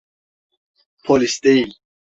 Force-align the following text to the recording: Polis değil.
Polis 1.03 1.43
değil. 1.43 1.77